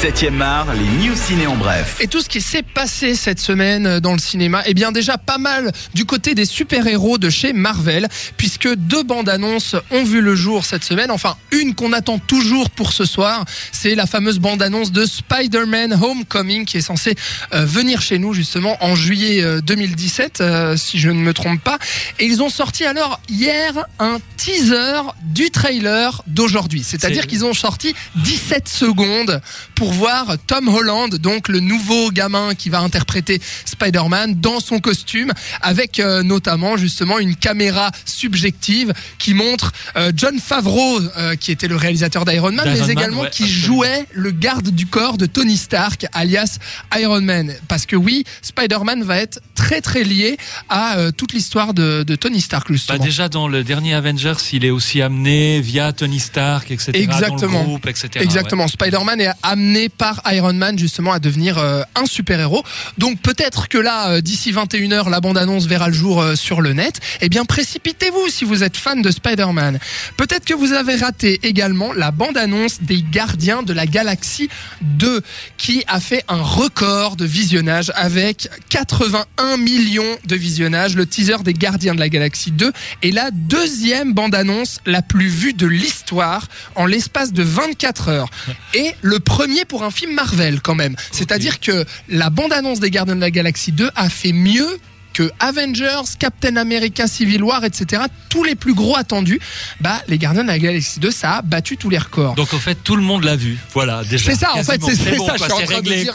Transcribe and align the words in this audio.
7e 0.00 0.40
art, 0.40 0.72
les 0.72 1.06
news 1.06 1.14
ciné 1.14 1.46
en 1.46 1.56
bref. 1.56 1.96
Et 2.00 2.06
tout 2.06 2.22
ce 2.22 2.28
qui 2.30 2.40
s'est 2.40 2.62
passé 2.62 3.14
cette 3.14 3.38
semaine 3.38 3.86
euh, 3.86 4.00
dans 4.00 4.12
le 4.12 4.18
cinéma, 4.18 4.62
eh 4.64 4.72
bien 4.72 4.92
déjà 4.92 5.18
pas 5.18 5.36
mal 5.36 5.72
du 5.92 6.06
côté 6.06 6.34
des 6.34 6.46
super-héros 6.46 7.18
de 7.18 7.28
chez 7.28 7.52
Marvel, 7.52 8.08
puisque 8.38 8.72
deux 8.76 9.02
bandes 9.02 9.28
annonces 9.28 9.76
ont 9.90 10.02
vu 10.02 10.22
le 10.22 10.34
jour 10.34 10.64
cette 10.64 10.84
semaine. 10.84 11.10
Enfin, 11.10 11.36
une 11.50 11.74
qu'on 11.74 11.92
attend 11.92 12.18
toujours 12.18 12.70
pour 12.70 12.94
ce 12.94 13.04
soir, 13.04 13.44
c'est 13.72 13.94
la 13.94 14.06
fameuse 14.06 14.38
bande 14.38 14.62
annonce 14.62 14.90
de 14.90 15.04
Spider-Man 15.04 15.92
Homecoming 16.02 16.64
qui 16.64 16.78
est 16.78 16.82
censée 16.82 17.14
euh, 17.52 17.66
venir 17.66 18.00
chez 18.00 18.18
nous 18.18 18.32
justement 18.32 18.82
en 18.82 18.94
juillet 18.94 19.42
euh, 19.42 19.60
2017, 19.60 20.40
euh, 20.40 20.76
si 20.78 20.98
je 20.98 21.10
ne 21.10 21.20
me 21.20 21.34
trompe 21.34 21.60
pas. 21.62 21.78
Et 22.18 22.24
ils 22.24 22.42
ont 22.42 22.48
sorti 22.48 22.86
alors 22.86 23.20
hier 23.28 23.84
un 23.98 24.16
teaser 24.38 25.02
du 25.24 25.50
trailer 25.50 26.22
d'aujourd'hui. 26.26 26.82
C'est-à-dire 26.86 27.22
C'est- 27.22 27.28
qu'ils 27.28 27.44
ont 27.44 27.52
sorti 27.54 27.94
17 28.16 28.66
secondes 28.66 29.42
pour 29.74 29.89
voir 29.92 30.36
Tom 30.46 30.68
Holland, 30.68 31.14
donc 31.16 31.48
le 31.48 31.60
nouveau 31.60 32.10
gamin 32.10 32.54
qui 32.54 32.68
va 32.70 32.80
interpréter 32.80 33.40
Spider-Man 33.64 34.34
dans 34.40 34.60
son 34.60 34.78
costume, 34.78 35.32
avec 35.60 35.98
euh, 36.00 36.22
notamment 36.22 36.76
justement 36.76 37.18
une 37.18 37.36
caméra 37.36 37.90
subjective 38.04 38.92
qui 39.18 39.34
montre 39.34 39.72
euh, 39.96 40.12
John 40.14 40.38
Favreau, 40.38 41.00
euh, 41.16 41.34
qui 41.36 41.50
était 41.52 41.68
le 41.68 41.76
réalisateur 41.76 42.24
d'Iron 42.24 42.52
Man, 42.52 42.66
mais 42.66 42.80
Man, 42.80 42.90
également 42.90 43.22
ouais, 43.22 43.30
qui 43.30 43.44
absolument. 43.44 43.66
jouait 43.66 44.06
le 44.12 44.30
garde 44.30 44.68
du 44.70 44.86
corps 44.86 45.18
de 45.18 45.26
Tony 45.26 45.56
Stark, 45.56 46.06
alias 46.12 46.58
Iron 46.98 47.20
Man. 47.22 47.52
Parce 47.68 47.86
que 47.86 47.96
oui, 47.96 48.24
Spider-Man 48.42 49.02
va 49.02 49.18
être 49.18 49.40
très 49.54 49.80
très 49.80 50.04
lié 50.04 50.36
à 50.68 50.96
toute 51.16 51.32
l'histoire 51.32 51.74
de, 51.74 52.02
de 52.02 52.16
Tony 52.16 52.40
Stark, 52.40 52.68
Bah, 52.68 52.74
justement. 52.74 52.98
déjà 53.04 53.28
dans 53.28 53.48
le 53.48 53.64
dernier 53.64 53.94
Avengers, 53.94 54.34
il 54.52 54.64
est 54.64 54.70
aussi 54.70 55.02
amené 55.02 55.60
via 55.60 55.92
Tony 55.92 56.20
Stark, 56.20 56.70
etc. 56.70 56.92
Dans 56.92 56.98
Exactement. 56.98 57.60
le 57.60 57.64
groupe, 57.66 57.86
etc. 57.86 58.08
Exactement. 58.16 58.68
Spider-Man 58.68 59.20
est 59.20 59.30
amené 59.42 59.79
par 59.88 60.22
Iron 60.32 60.52
Man 60.52 60.78
justement 60.78 61.12
à 61.12 61.18
devenir 61.18 61.58
euh, 61.58 61.82
un 61.94 62.06
super-héros. 62.06 62.62
Donc 62.98 63.20
peut-être 63.20 63.68
que 63.68 63.78
là, 63.78 64.10
euh, 64.10 64.20
d'ici 64.20 64.52
21h, 64.52 65.08
la 65.08 65.20
bande-annonce 65.20 65.66
verra 65.66 65.88
le 65.88 65.94
jour 65.94 66.20
euh, 66.20 66.34
sur 66.34 66.60
le 66.60 66.72
net. 66.72 67.00
Eh 67.20 67.28
bien, 67.28 67.44
précipitez-vous 67.44 68.28
si 68.28 68.44
vous 68.44 68.62
êtes 68.62 68.76
fan 68.76 69.02
de 69.02 69.10
Spider-Man. 69.10 69.78
Peut-être 70.16 70.44
que 70.44 70.54
vous 70.54 70.72
avez 70.72 70.96
raté 70.96 71.40
également 71.42 71.92
la 71.92 72.10
bande-annonce 72.10 72.82
des 72.82 73.02
Gardiens 73.02 73.62
de 73.62 73.72
la 73.72 73.86
Galaxie 73.86 74.48
2 74.82 75.22
qui 75.56 75.84
a 75.86 76.00
fait 76.00 76.24
un 76.28 76.42
record 76.42 77.16
de 77.16 77.24
visionnage 77.24 77.92
avec 77.94 78.48
81 78.70 79.56
millions 79.56 80.16
de 80.26 80.36
visionnages. 80.36 80.94
Le 80.96 81.06
teaser 81.06 81.42
des 81.44 81.54
Gardiens 81.54 81.94
de 81.94 82.00
la 82.00 82.08
Galaxie 82.08 82.50
2 82.50 82.72
est 83.02 83.10
la 83.10 83.30
deuxième 83.30 84.12
bande-annonce 84.14 84.80
la 84.86 85.02
plus 85.02 85.28
vue 85.28 85.52
de 85.52 85.66
l'histoire 85.66 86.48
en 86.74 86.86
l'espace 86.86 87.32
de 87.32 87.42
24 87.42 88.08
heures. 88.08 88.30
Et 88.74 88.94
le 89.02 89.20
premier 89.20 89.64
pour 89.70 89.84
un 89.84 89.92
film 89.92 90.12
Marvel 90.12 90.60
quand 90.60 90.74
même. 90.74 90.96
C'est-à-dire 91.12 91.60
que 91.60 91.84
la 92.08 92.28
bande-annonce 92.28 92.80
des 92.80 92.90
Gardiens 92.90 93.14
de 93.14 93.20
la 93.20 93.30
Galaxie 93.30 93.70
2 93.70 93.88
a 93.94 94.10
fait 94.10 94.32
mieux 94.32 94.78
que 95.12 95.30
Avengers, 95.38 96.02
Captain 96.18 96.56
America, 96.56 97.06
Civil 97.06 97.42
War, 97.44 97.64
etc. 97.64 98.02
Tous 98.28 98.42
les 98.42 98.56
plus 98.56 98.74
gros 98.74 98.96
attendus, 98.96 99.40
bah 99.80 100.02
les 100.08 100.18
Gardiens 100.18 100.42
de 100.42 100.48
la 100.48 100.58
Galaxie 100.58 100.98
2, 100.98 101.10
ça 101.12 101.36
a 101.36 101.42
battu 101.42 101.76
tous 101.76 101.88
les 101.88 101.98
records. 101.98 102.34
Donc 102.34 102.52
en 102.52 102.58
fait, 102.58 102.76
tout 102.82 102.96
le 102.96 103.02
monde 103.02 103.22
l'a 103.22 103.36
vu. 103.36 103.58
Voilà, 103.72 104.02
déjà. 104.02 104.32
C'est 104.32 104.38
ça, 104.38 104.54
en 104.56 104.64
fait, 104.64 104.82
c'est 104.82 105.16
bon, 105.16 105.26
ça, 105.26 105.36
quoi, 105.36 105.36
je 105.36 105.44
suis 105.44 105.52
en 105.52 105.56
c'est 105.58 105.64
train 105.66 105.82
de 105.82 105.88
dire, 105.88 106.14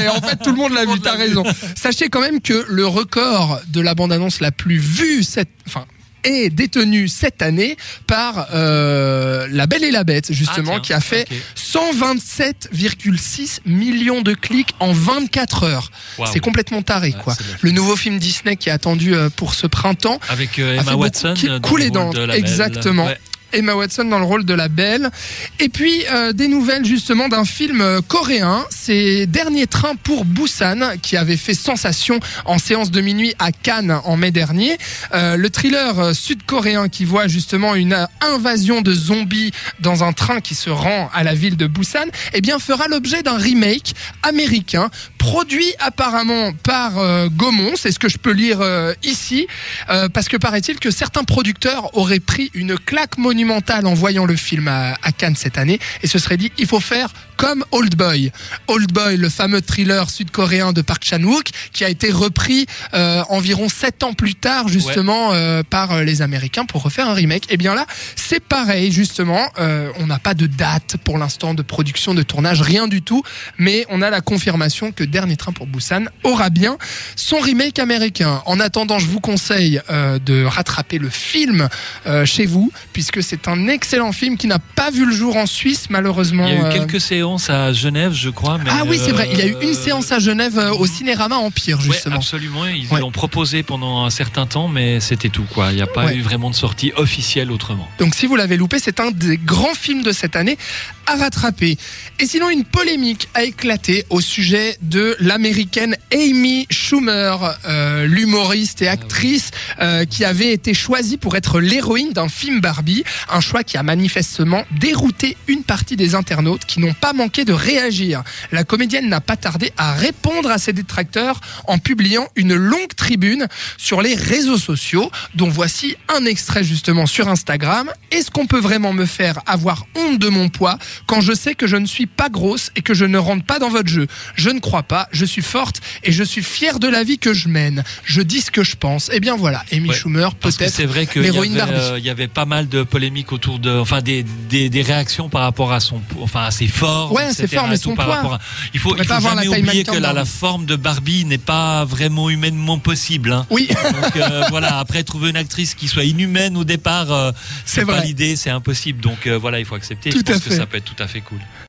mais 0.00 0.08
en 0.08 0.20
fait, 0.22 0.36
tout 0.42 0.50
le 0.50 0.56
monde 0.56 0.72
l'a 0.72 0.86
vu, 0.86 0.98
t'as 1.00 1.16
raison. 1.16 1.44
Sachez 1.74 2.08
quand 2.08 2.22
même 2.22 2.40
que 2.40 2.64
le 2.66 2.86
record 2.86 3.60
de 3.68 3.80
la 3.82 3.94
bande-annonce 3.94 4.40
la 4.40 4.52
plus 4.52 4.78
vue 4.78 5.22
cette, 5.22 5.50
enfin, 5.66 5.84
est 6.26 6.50
détenu 6.50 7.08
cette 7.08 7.42
année 7.42 7.76
par 8.06 8.48
euh, 8.54 9.46
La 9.50 9.66
Belle 9.66 9.84
et 9.84 9.90
la 9.90 10.04
Bête, 10.04 10.32
justement, 10.32 10.72
Ah, 10.76 10.76
tiens, 10.76 10.80
qui 10.80 10.92
a 10.92 11.00
fait 11.00 11.26
ok. 11.30 11.36
127,6 11.56 13.60
millions 13.66 14.22
de 14.22 14.34
clics 14.34 14.74
en 14.80 14.92
24 14.92 15.64
heures. 15.64 15.90
C'est 16.32 16.40
complètement 16.40 16.82
taré, 16.82 17.08
Ouais, 17.08 17.14
quoi. 17.22 17.34
Le 17.60 17.70
nouveau 17.70 17.96
film 17.96 18.18
Disney 18.18 18.56
qui 18.56 18.68
est 18.68 18.72
attendu 18.72 19.14
euh, 19.14 19.28
pour 19.30 19.54
ce 19.54 19.66
printemps. 19.66 20.18
Avec 20.28 20.58
euh, 20.58 20.80
Emma 20.80 20.94
Watson. 20.94 21.34
qui 21.36 21.48
coule 21.60 21.80
le 21.80 21.84
les 21.86 21.90
dents, 21.90 22.10
exactement. 22.32 23.06
Ouais. 23.06 23.18
Emma 23.56 23.74
Watson 23.74 24.04
dans 24.04 24.18
le 24.18 24.24
rôle 24.24 24.44
de 24.44 24.54
la 24.54 24.68
belle. 24.68 25.10
Et 25.58 25.68
puis 25.68 26.04
euh, 26.10 26.32
des 26.32 26.48
nouvelles 26.48 26.84
justement 26.84 27.28
d'un 27.28 27.44
film 27.44 27.80
euh, 27.80 28.00
coréen, 28.06 28.64
c'est 28.70 29.26
Dernier 29.26 29.66
train 29.66 29.96
pour 29.96 30.24
Busan 30.24 30.96
qui 31.02 31.16
avait 31.16 31.36
fait 31.36 31.54
sensation 31.54 32.20
en 32.44 32.58
séance 32.58 32.90
de 32.90 33.00
minuit 33.00 33.34
à 33.38 33.52
Cannes 33.52 33.98
en 34.04 34.16
mai 34.16 34.30
dernier. 34.30 34.76
Euh, 35.14 35.36
le 35.36 35.50
thriller 35.50 36.14
sud-coréen 36.14 36.88
qui 36.88 37.04
voit 37.04 37.28
justement 37.28 37.74
une 37.74 38.06
invasion 38.20 38.82
de 38.82 38.92
zombies 38.92 39.52
dans 39.80 40.04
un 40.04 40.12
train 40.12 40.40
qui 40.40 40.54
se 40.54 40.70
rend 40.70 41.10
à 41.14 41.24
la 41.24 41.34
ville 41.34 41.56
de 41.56 41.66
Busan, 41.66 42.06
eh 42.34 42.40
bien 42.40 42.58
fera 42.58 42.88
l'objet 42.88 43.22
d'un 43.22 43.36
remake 43.36 43.94
américain 44.22 44.90
produit 45.26 45.74
apparemment 45.80 46.52
par 46.62 46.98
euh, 46.98 47.28
Gaumont, 47.28 47.72
c'est 47.74 47.90
ce 47.90 47.98
que 47.98 48.08
je 48.08 48.16
peux 48.16 48.30
lire 48.30 48.60
euh, 48.60 48.94
ici, 49.02 49.48
euh, 49.90 50.08
parce 50.08 50.28
que 50.28 50.36
paraît-il 50.36 50.78
que 50.78 50.92
certains 50.92 51.24
producteurs 51.24 51.96
auraient 51.96 52.20
pris 52.20 52.52
une 52.54 52.78
claque 52.78 53.18
monumentale 53.18 53.88
en 53.88 53.94
voyant 53.94 54.24
le 54.24 54.36
film 54.36 54.68
à, 54.68 54.94
à 55.02 55.10
Cannes 55.10 55.34
cette 55.34 55.58
année 55.58 55.80
et 56.04 56.06
se 56.06 56.20
seraient 56.20 56.36
dit 56.36 56.52
il 56.58 56.66
faut 56.66 56.78
faire 56.78 57.08
comme 57.36 57.64
Old 57.70 57.94
Boy. 57.96 58.32
Old 58.66 58.92
Boy, 58.92 59.16
le 59.16 59.28
fameux 59.28 59.60
thriller 59.60 60.08
sud-coréen 60.10 60.72
de 60.72 60.80
Park 60.82 61.04
Chan-wook, 61.04 61.50
qui 61.72 61.84
a 61.84 61.88
été 61.88 62.10
repris 62.10 62.66
euh, 62.94 63.22
environ 63.28 63.68
sept 63.68 64.02
ans 64.02 64.14
plus 64.14 64.34
tard 64.34 64.68
justement 64.68 65.32
euh, 65.32 65.62
par 65.62 66.02
les 66.02 66.22
Américains 66.22 66.64
pour 66.64 66.82
refaire 66.82 67.08
un 67.08 67.14
remake. 67.14 67.52
Et 67.52 67.56
bien 67.56 67.74
là, 67.74 67.86
c'est 68.16 68.40
pareil 68.40 68.90
justement. 68.90 69.50
Euh, 69.58 69.90
on 69.98 70.06
n'a 70.06 70.18
pas 70.18 70.34
de 70.34 70.46
date 70.46 70.96
pour 71.04 71.18
l'instant 71.18 71.54
de 71.54 71.62
production, 71.62 72.14
de 72.14 72.22
tournage, 72.22 72.62
rien 72.62 72.88
du 72.88 73.02
tout, 73.02 73.22
mais 73.58 73.84
on 73.90 74.02
a 74.02 74.10
la 74.10 74.20
confirmation 74.20 74.92
que 74.92 75.04
Dernier 75.16 75.36
Train 75.38 75.52
pour 75.52 75.66
Busan 75.66 76.04
aura 76.24 76.50
bien 76.50 76.76
son 77.16 77.38
remake 77.38 77.78
américain. 77.78 78.42
En 78.44 78.60
attendant, 78.60 78.98
je 78.98 79.06
vous 79.06 79.18
conseille 79.20 79.80
euh, 79.88 80.18
de 80.18 80.44
rattraper 80.44 80.98
le 80.98 81.08
film 81.08 81.70
euh, 82.06 82.26
chez 82.26 82.44
vous, 82.44 82.70
puisque 82.92 83.22
c'est 83.22 83.48
un 83.48 83.66
excellent 83.68 84.12
film 84.12 84.36
qui 84.36 84.46
n'a 84.46 84.58
pas 84.58 84.90
vu 84.90 85.06
le 85.06 85.12
jour 85.14 85.38
en 85.38 85.46
Suisse, 85.46 85.86
malheureusement. 85.88 86.46
Il 86.48 86.52
y 86.52 86.56
a 86.58 86.60
eu 86.60 86.64
euh, 86.64 86.72
quelques 86.72 87.00
séances 87.00 87.48
à 87.48 87.72
Genève, 87.72 88.12
je 88.12 88.28
crois. 88.28 88.58
Mais 88.58 88.68
Ah 88.70 88.82
oui, 88.86 89.00
c'est 89.02 89.12
vrai. 89.12 89.26
Il 89.32 89.38
y 89.38 89.40
a 89.40 89.46
eu 89.46 89.56
une 89.62 89.72
séance 89.72 90.12
à 90.12 90.18
Genève 90.18 90.58
au 90.78 90.86
Cinérama 90.86 91.36
Empire, 91.36 91.78
Ouais, 91.78 91.84
justement. 91.84 92.16
absolument. 92.16 92.66
Ils 92.66 92.86
Ouais. 92.90 93.00
l'ont 93.00 93.10
proposé 93.10 93.62
pendant 93.62 94.04
un 94.04 94.10
certain 94.10 94.44
temps, 94.44 94.68
mais 94.68 95.00
c'était 95.00 95.30
tout. 95.30 95.46
quoi. 95.54 95.70
Il 95.72 95.76
n'y 95.76 95.82
a 95.82 95.86
pas 95.86 96.04
Ouais. 96.04 96.16
eu 96.16 96.20
vraiment 96.20 96.50
de 96.50 96.54
sortie 96.54 96.92
officielle 96.96 97.50
autrement. 97.50 97.88
Donc 97.98 98.14
si 98.14 98.26
vous 98.26 98.36
l'avez 98.36 98.58
loupé, 98.58 98.78
c'est 98.78 99.00
un 99.00 99.10
des 99.12 99.38
grands 99.38 99.72
films 99.74 100.02
de 100.02 100.12
cette 100.12 100.36
année 100.36 100.58
à 101.06 101.16
rattraper. 101.16 101.76
Et 102.18 102.26
sinon, 102.26 102.50
une 102.50 102.64
polémique 102.64 103.28
a 103.34 103.44
éclaté 103.44 104.04
au 104.10 104.20
sujet 104.20 104.76
de 104.82 105.16
l'américaine 105.20 105.96
Amy 106.12 106.66
Schumer, 106.70 107.58
euh, 107.66 108.06
l'humoriste 108.06 108.82
et 108.82 108.88
actrice 108.88 109.50
euh, 109.80 110.04
qui 110.04 110.24
avait 110.24 110.52
été 110.52 110.74
choisie 110.74 111.16
pour 111.16 111.36
être 111.36 111.60
l'héroïne 111.60 112.12
d'un 112.12 112.28
film 112.28 112.60
Barbie. 112.60 113.04
Un 113.30 113.40
choix 113.40 113.64
qui 113.64 113.76
a 113.76 113.82
manifestement 113.82 114.64
dérouté 114.78 115.36
une 115.46 115.62
partie 115.62 115.96
des 115.96 116.14
internautes 116.14 116.64
qui 116.64 116.80
n'ont 116.80 116.94
pas 116.94 117.12
manqué 117.12 117.44
de 117.44 117.52
réagir. 117.52 118.22
La 118.52 118.64
comédienne 118.64 119.08
n'a 119.08 119.20
pas 119.20 119.36
tardé 119.36 119.72
à 119.76 119.92
répondre 119.92 120.50
à 120.50 120.58
ses 120.58 120.72
détracteurs 120.72 121.40
en 121.66 121.78
publiant 121.78 122.28
une 122.36 122.54
longue 122.54 122.94
tribune 122.96 123.46
sur 123.76 124.02
les 124.02 124.14
réseaux 124.14 124.58
sociaux, 124.58 125.10
dont 125.34 125.48
voici 125.48 125.96
un 126.08 126.24
extrait 126.24 126.64
justement 126.64 127.06
sur 127.06 127.28
Instagram. 127.28 127.90
Est-ce 128.10 128.30
qu'on 128.30 128.46
peut 128.46 128.60
vraiment 128.60 128.92
me 128.92 129.06
faire 129.06 129.40
avoir 129.46 129.86
honte 129.94 130.18
de 130.18 130.28
mon 130.28 130.48
poids 130.48 130.78
quand 131.06 131.20
je 131.20 131.32
sais 131.32 131.54
que 131.54 131.66
je 131.66 131.76
ne 131.76 131.86
suis 131.86 132.06
pas 132.06 132.28
grosse 132.28 132.70
et 132.76 132.82
que 132.82 132.94
je 132.94 133.04
ne 133.04 133.18
rentre 133.18 133.44
pas 133.44 133.58
dans 133.58 133.68
votre 133.70 133.88
jeu 133.88 134.06
Je 134.34 134.50
ne 134.50 134.58
crois 134.60 134.82
pas, 134.82 135.08
je 135.12 135.24
suis 135.24 135.42
forte 135.42 135.80
et 136.04 136.12
je 136.12 136.22
suis 136.22 136.42
fière 136.42 136.78
de 136.78 136.88
la 136.88 137.04
vie 137.04 137.18
que 137.18 137.34
je 137.34 137.48
mène. 137.48 137.84
Je 138.04 138.20
dis 138.22 138.40
ce 138.40 138.50
que 138.50 138.62
je 138.64 138.76
pense. 138.76 139.10
Et 139.12 139.20
bien 139.20 139.36
voilà, 139.36 139.64
Amy 139.72 139.88
Ouais, 139.90 139.94
Schumer 139.94 140.30
que 140.30 140.48
peut-être. 140.48 140.70
c'est 140.72 140.86
vrai 140.86 141.06
qu'il 141.06 141.24
y, 141.24 141.28
euh, 141.60 141.98
y 141.98 142.10
avait 142.10 142.28
pas 142.28 142.44
mal 142.44 142.68
de 142.68 142.82
polémiques 142.82 143.32
autour 143.32 143.58
de, 143.58 143.70
enfin 143.78 144.00
des, 144.02 144.24
des, 144.48 144.68
des 144.70 144.82
réactions 144.82 145.28
par 145.28 145.42
rapport 145.42 145.72
à 145.72 145.80
son, 145.80 146.00
enfin 146.20 146.44
à 146.44 146.50
ses 146.50 146.66
formes. 146.66 147.12
Ouais, 147.12 147.32
ses 147.32 147.46
formes 147.46 147.72
et 147.72 147.76
son 147.76 147.94
poids. 147.94 148.04
à- 148.34 148.38
il 148.74 148.80
faut, 148.80 148.96
il 148.96 149.04
faut 149.04 149.20
jamais 149.20 149.48
oublier 149.48 149.84
que 149.84 149.96
la, 149.96 150.24
forme 150.24 150.66
de 150.66 150.76
Barbie 150.76 151.24
n'est 151.24 151.38
pas 151.38 151.84
vraiment 151.84 152.30
humainement 152.30 152.78
possible. 152.78 153.32
hein. 153.32 153.46
Oui, 153.50 153.68
Donc 153.68 154.16
euh, 154.16 154.44
voilà, 154.50 154.78
après 154.78 155.02
trouver 155.04 155.30
une 155.30 155.36
actrice 155.36 155.74
qui 155.74 155.88
soit 155.88 156.04
inhumaine 156.04 156.56
au 156.56 156.64
départ, 156.64 157.12
euh, 157.12 157.32
C'est 157.64 157.84
pas 157.84 158.00
l'idée, 158.00 158.36
c'est 158.36 158.50
impossible. 158.50 159.00
Donc 159.00 159.26
voilà, 159.26 159.58
il 159.58 159.64
faut 159.64 159.74
accepter. 159.74 160.10
Tout 160.10 160.18
Je 160.18 160.22
pense 160.22 160.36
à 160.36 160.38
que 160.40 160.50
fait. 160.50 160.56
ça 160.56 160.66
peut 160.66 160.76
être 160.78 160.85
tout 160.86 161.02
à 161.02 161.06
fait 161.06 161.20
cool. 161.20 161.40